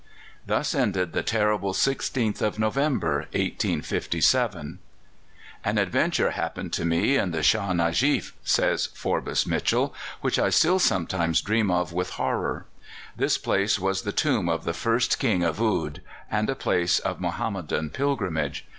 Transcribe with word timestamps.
Thus 0.47 0.73
ended 0.73 1.13
the 1.13 1.21
terrible 1.21 1.73
16th 1.73 2.41
of 2.41 2.57
November, 2.57 3.27
1857. 3.33 4.79
"An 5.63 5.77
adventure 5.77 6.31
happened 6.31 6.73
to 6.73 6.85
me 6.85 7.17
in 7.17 7.29
the 7.29 7.41
Shâh 7.41 7.71
Nujeef," 7.75 8.31
says 8.43 8.87
Forbes 8.95 9.45
Mitchell, 9.45 9.93
"which 10.21 10.39
I 10.39 10.49
still 10.49 10.79
sometimes 10.79 11.39
dream 11.39 11.69
of 11.69 11.93
with 11.93 12.09
horror. 12.13 12.65
This 13.15 13.37
place 13.37 13.77
was 13.77 14.01
the 14.01 14.11
tomb 14.11 14.49
of 14.49 14.63
the 14.63 14.73
first 14.73 15.19
King 15.19 15.43
of 15.43 15.61
Oude, 15.61 16.01
and 16.31 16.49
a 16.49 16.55
place 16.55 16.97
of 16.97 17.21
Mohammedan 17.21 17.91
pilgrimage. 17.91 18.65